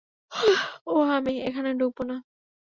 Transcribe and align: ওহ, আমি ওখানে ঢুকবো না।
ওহ, 0.87 1.07
আমি 1.17 1.33
ওখানে 1.47 1.71
ঢুকবো 1.79 2.03
না। 2.03 2.15